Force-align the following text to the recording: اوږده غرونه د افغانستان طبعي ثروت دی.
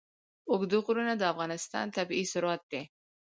اوږده 0.49 0.77
غرونه 0.85 1.13
د 1.17 1.23
افغانستان 1.33 1.85
طبعي 1.95 2.23
ثروت 2.31 2.61
دی. 2.71 2.81